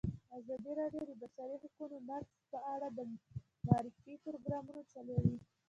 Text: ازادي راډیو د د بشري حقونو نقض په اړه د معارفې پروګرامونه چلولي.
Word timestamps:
ازادي 0.37 0.71
راډیو 0.79 1.01
د 1.05 1.09
د 1.09 1.13
بشري 1.21 1.55
حقونو 1.63 1.97
نقض 2.09 2.29
په 2.51 2.59
اړه 2.73 2.87
د 2.97 2.99
معارفې 3.65 4.13
پروګرامونه 4.25 4.81
چلولي. 4.91 5.35